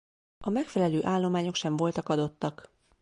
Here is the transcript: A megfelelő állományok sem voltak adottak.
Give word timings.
A 0.37 0.49
megfelelő 0.49 1.03
állományok 1.05 1.55
sem 1.55 1.75
voltak 1.75 2.09
adottak. 2.09 2.71